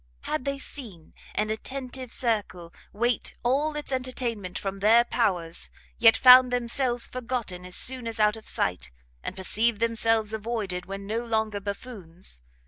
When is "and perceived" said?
9.23-9.79